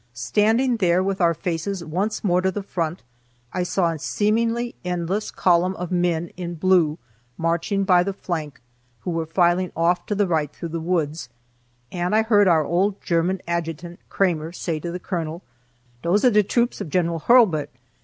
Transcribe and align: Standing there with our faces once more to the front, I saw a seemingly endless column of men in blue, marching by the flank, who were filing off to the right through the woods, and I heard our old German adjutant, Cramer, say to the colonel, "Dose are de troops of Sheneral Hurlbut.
Standing 0.15 0.77
there 0.77 1.03
with 1.03 1.21
our 1.21 1.35
faces 1.35 1.85
once 1.85 2.23
more 2.23 2.41
to 2.41 2.49
the 2.49 2.63
front, 2.63 3.03
I 3.53 3.61
saw 3.61 3.91
a 3.91 3.99
seemingly 3.99 4.73
endless 4.83 5.29
column 5.29 5.75
of 5.75 5.91
men 5.91 6.29
in 6.35 6.55
blue, 6.55 6.97
marching 7.37 7.83
by 7.83 8.01
the 8.01 8.11
flank, 8.11 8.61
who 9.01 9.11
were 9.11 9.27
filing 9.27 9.71
off 9.75 10.07
to 10.07 10.15
the 10.15 10.25
right 10.25 10.51
through 10.51 10.69
the 10.69 10.79
woods, 10.79 11.29
and 11.91 12.15
I 12.15 12.23
heard 12.23 12.47
our 12.47 12.65
old 12.65 12.99
German 12.99 13.41
adjutant, 13.47 13.99
Cramer, 14.09 14.51
say 14.53 14.79
to 14.79 14.89
the 14.91 14.97
colonel, 14.99 15.43
"Dose 16.01 16.25
are 16.25 16.31
de 16.31 16.41
troops 16.41 16.81
of 16.81 16.89
Sheneral 16.89 17.21
Hurlbut. 17.21 17.67